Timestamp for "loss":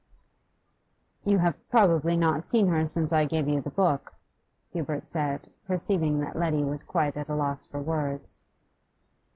7.35-7.65